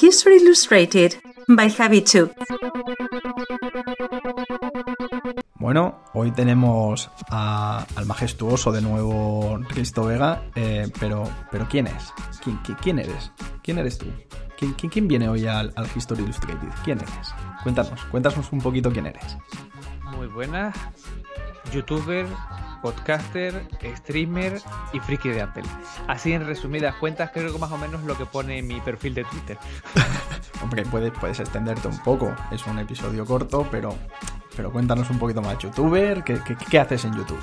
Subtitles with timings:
[0.00, 1.14] History Illustrated
[1.48, 2.30] by Javi Chu.
[5.54, 12.12] Bueno, hoy tenemos a- al majestuoso de nuevo Risto Vega, eh, pero, pero ¿quién es?
[12.42, 13.30] ¿Quién, qui- quién eres?
[13.62, 14.06] ¿Quién eres tú?
[14.58, 16.68] ¿Quién, quién- quién viene hoy al, al History Illustrated?
[16.84, 17.32] ¿Quién eres?
[17.62, 19.36] Cuéntanos, cuéntanos un poquito quién eres.
[20.16, 20.74] Muy buenas.
[21.72, 22.26] Youtuber,
[22.82, 23.66] podcaster,
[23.96, 24.60] streamer
[24.92, 25.64] y friki de Apple.
[26.06, 29.24] Así en resumidas cuentas, creo que más o menos lo que pone mi perfil de
[29.24, 29.58] Twitter.
[30.62, 33.94] Hombre, puedes, puedes extenderte un poco, es un episodio corto, pero,
[34.56, 35.58] pero cuéntanos un poquito más.
[35.58, 36.22] ¿Youtuber?
[36.24, 37.42] ¿Qué, qué, qué haces en YouTube?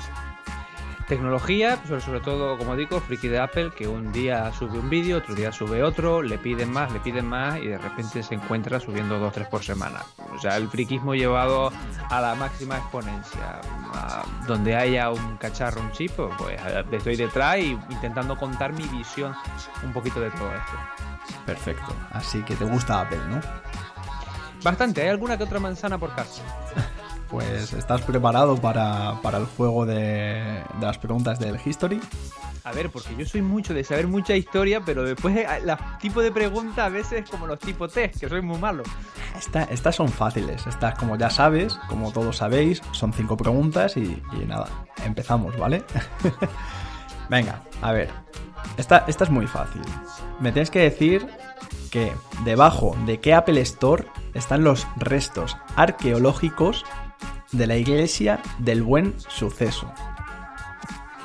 [1.08, 5.18] Tecnología, sobre, sobre todo, como digo, friki de Apple, que un día sube un vídeo,
[5.18, 8.80] otro día sube otro, le piden más, le piden más y de repente se encuentra
[8.80, 10.00] subiendo dos, tres por semana.
[10.34, 11.70] O sea, el friquismo llevado
[12.08, 13.60] a la máxima exponencia.
[14.46, 16.58] Donde haya un cacharro, un chip, pues
[16.90, 19.34] estoy detrás y intentando contar mi visión
[19.84, 20.72] un poquito de todo esto.
[21.44, 23.40] Perfecto, así que te gusta Apple, ¿no?
[24.62, 26.42] Bastante, hay alguna que otra manzana por casa.
[27.30, 32.00] Pues estás preparado para, para el juego de, de las preguntas del History.
[32.62, 36.22] A ver, porque yo soy mucho de saber mucha historia, pero después eh, los tipos
[36.22, 38.84] de preguntas a veces como los tipos test, que soy muy malo.
[39.36, 44.22] Esta- estas son fáciles, estas como ya sabes, como todos sabéis, son cinco preguntas y,
[44.32, 44.68] y nada,
[45.04, 45.84] empezamos, ¿vale?
[47.28, 48.10] Venga, a ver,
[48.76, 49.82] esta, esta es muy fácil.
[50.40, 51.26] Me tienes que decir
[51.90, 52.12] que
[52.44, 56.84] debajo de qué Apple Store están los restos arqueológicos
[57.56, 59.92] de la iglesia del buen suceso.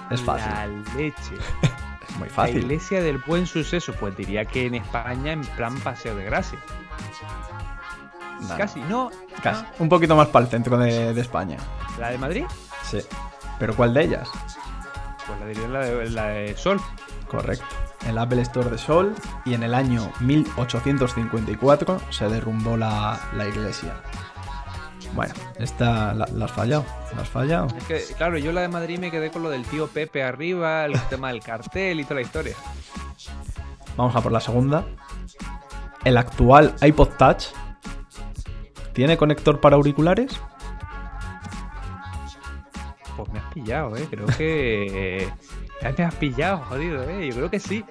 [0.09, 0.67] Es fácil, La
[0.97, 1.35] leche.
[2.09, 2.57] es muy La fácil.
[2.57, 6.57] iglesia del buen suceso, pues diría que en España en plan paseo de gracia.
[8.41, 9.11] No, Casi, no.
[9.43, 9.65] casi.
[9.79, 11.57] Un poquito más para el centro de, de España.
[11.99, 12.45] ¿La de Madrid?
[12.83, 12.99] Sí.
[13.59, 14.29] ¿Pero cuál de ellas?
[15.27, 16.79] Pues la diría la de, la de Sol.
[17.27, 17.65] Correcto.
[18.07, 19.13] El Apple Store de Sol
[19.45, 24.01] y en el año 1854 se derrumbó la, la iglesia.
[25.15, 26.85] Bueno, esta la, la has fallado.
[27.15, 27.67] La has fallado.
[27.77, 30.85] Es que, claro, yo la de Madrid me quedé con lo del tío Pepe arriba,
[30.85, 32.55] el tema del cartel y toda la historia.
[33.97, 34.85] Vamos a por la segunda.
[36.05, 37.45] El actual iPod Touch
[38.93, 40.39] tiene conector para auriculares.
[43.17, 44.07] Pues me has pillado, eh.
[44.09, 45.29] Creo que.
[45.81, 47.29] Ya me has pillado, jodido, eh.
[47.29, 47.85] Yo creo que sí.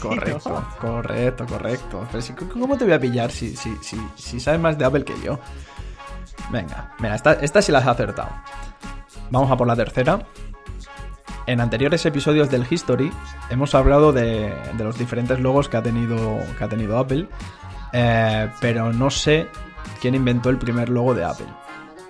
[0.00, 0.68] Correcto, ¿no?
[0.80, 2.06] correcto, correcto.
[2.12, 5.04] Pero si- ¿Cómo te voy a pillar si, si, si, si sabes más de Apple
[5.04, 5.40] que yo?
[6.50, 8.30] Venga, mira, esta, esta sí la has acertado.
[9.30, 10.26] Vamos a por la tercera.
[11.46, 13.10] En anteriores episodios del History
[13.48, 17.26] hemos hablado de, los diferentes logos que ha tenido, que ha tenido Apple,
[17.92, 19.48] eh, pero no sé
[20.00, 21.46] quién inventó el primer logo de Apple.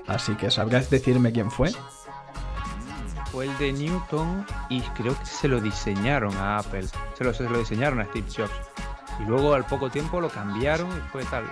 [0.09, 1.71] Así que sabrías decirme quién fue.
[3.31, 6.87] Fue el de Newton y creo que se lo diseñaron a Apple.
[7.17, 8.51] Se lo, se lo diseñaron a Steve Jobs.
[9.21, 11.45] Y luego al poco tiempo lo cambiaron y fue tal.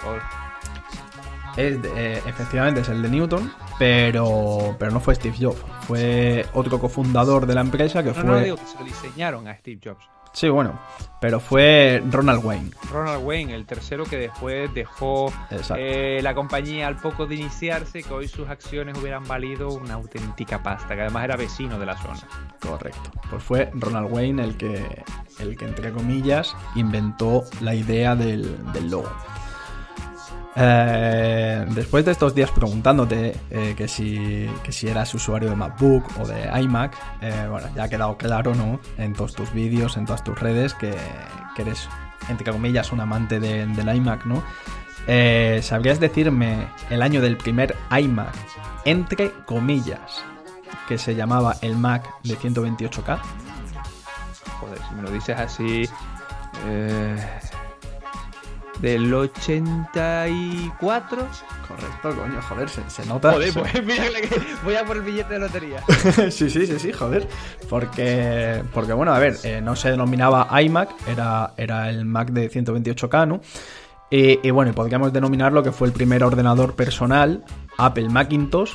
[1.57, 5.59] Es de- eh, efectivamente es el de Newton, pero, pero no fue Steve Jobs.
[5.87, 8.25] Fue otro cofundador de la empresa que No, fue.
[8.25, 10.05] no, digo que se lo diseñaron a Steve Jobs.
[10.33, 10.79] Sí, bueno,
[11.19, 12.71] pero fue Ronald Wayne.
[12.93, 15.33] Ronald Wayne, el tercero que después dejó
[15.79, 20.63] eh, la compañía al poco de iniciarse, que hoy sus acciones hubieran valido una auténtica
[20.63, 22.21] pasta, que además era vecino de la zona.
[22.61, 23.11] Correcto.
[23.31, 25.03] Pues fue Ronald Wayne el que,
[25.39, 29.11] el que entre comillas, inventó la idea del, del logo.
[30.59, 36.05] Eh, después de estos días preguntándote eh, que, si, que si eras usuario de MacBook
[36.19, 38.81] o de iMac, eh, bueno, ya ha quedado claro, ¿no?
[38.97, 40.95] En todos tus vídeos, en todas tus redes, que,
[41.59, 41.89] eres,
[42.31, 44.43] entre comillas, un amante de- del iMac, ¿no?
[45.07, 48.33] Eh, ¿Sabrías decirme el año del primer iMac,
[48.87, 50.25] entre comillas,
[50.89, 53.19] que se llamaba el Mac de 128K?
[54.61, 55.89] Joder, si me lo dices así.
[56.67, 57.17] eh,
[58.81, 61.29] del 84.
[61.67, 63.33] Correcto, coño, joder, se, se nota.
[63.33, 65.83] Joder, pues mira que voy a por el billete de lotería.
[66.31, 67.27] sí, sí, sí, sí, joder.
[67.69, 72.51] Porque, porque bueno, a ver, eh, no se denominaba iMac, era, era el Mac de
[72.51, 73.41] 128K, ¿no?
[74.11, 77.45] Y, y bueno, podríamos denominar lo que fue el primer ordenador personal,
[77.77, 78.75] Apple Macintosh,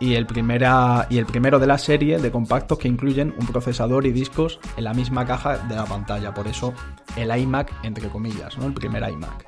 [0.00, 4.06] y el, primera, y el primero de la serie de compactos que incluyen un procesador
[4.06, 6.32] y discos en la misma caja de la pantalla.
[6.32, 6.72] Por eso
[7.16, 8.66] el iMac, entre comillas, ¿no?
[8.66, 9.44] El primer iMac.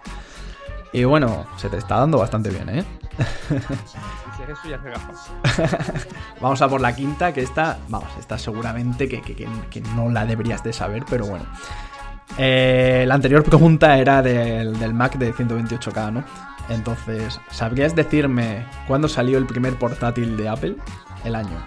[0.92, 2.84] Y bueno, se te está dando bastante bien, ¿eh?
[4.68, 4.80] Ya.
[6.40, 9.34] Vamos a por la quinta, que esta, vamos, esta seguramente que- que-
[9.70, 11.44] que no la deberías de saber, pero bueno.
[12.38, 16.24] Eh, la anterior pregunta era del, del Mac de 128K, ¿no?
[16.68, 20.76] Entonces, ¿sabrías decirme cuándo salió el primer portátil de Apple?
[21.24, 21.58] El año.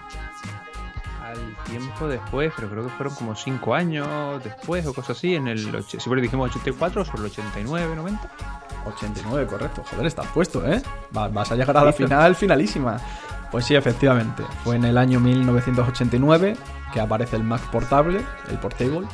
[1.22, 1.38] Al
[1.70, 5.82] tiempo después, pero creo que fueron como 5 años después o cosas así, en el...
[5.84, 8.30] Siempre dijimos 84 o sobre el 89, 90.
[8.86, 9.84] 89, correcto.
[9.90, 10.82] Joder, estás puesto, ¿eh?
[11.16, 12.96] Va- Vas a llegar a la final, finalísima.
[13.50, 14.42] Pues sí, efectivamente.
[14.64, 16.56] Fue en el año 1989
[16.92, 18.20] que aparece el Mac portable,
[18.50, 19.06] el Portable,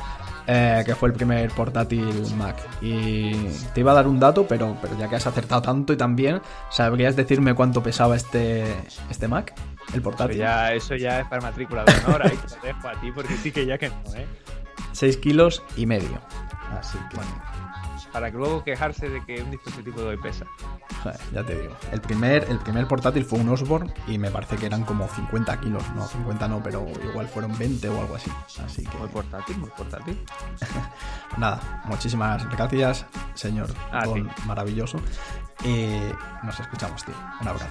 [0.52, 2.04] eh, que fue el primer portátil
[2.36, 2.56] Mac.
[2.82, 3.32] Y
[3.72, 6.16] te iba a dar un dato, pero, pero ya que has acertado tanto y tan
[6.16, 8.64] bien, ¿sabrías decirme cuánto pesaba este,
[9.08, 9.54] este Mac?
[9.88, 10.38] El Eso portátil.
[10.38, 13.36] ya, eso ya es para matrícula de honor, ahí te lo dejo a ti porque
[13.36, 14.26] sí que ya que no, ¿eh?
[14.92, 16.20] 6 kilos y medio.
[16.78, 17.16] Así que,
[18.12, 20.44] Para que luego quejarse de que un dispositivo de hoy pesa.
[21.02, 21.76] joder, ya te digo.
[21.92, 25.60] El primer, el primer portátil fue un Osborne y me parece que eran como 50
[25.60, 25.82] kilos.
[25.94, 28.30] No, 50 no, pero igual fueron 20 o algo así.
[28.64, 30.18] Así que, Muy portátil, muy portátil.
[31.38, 34.30] nada, muchísimas gracias, señor A Don ti.
[34.46, 34.98] maravilloso.
[35.64, 35.86] Y
[36.42, 37.14] nos escuchamos, tío.
[37.40, 37.66] Un abrazo.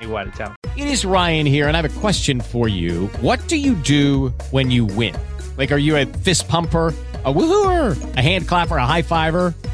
[0.00, 0.54] Igual, chao.
[0.76, 3.08] It is Ryan here, and I have a question for you.
[3.20, 5.14] What do you do when you win?
[5.56, 6.94] Like, are you a fist pumper?
[7.24, 9.52] A woohooer, a hand clapper, a high fiver.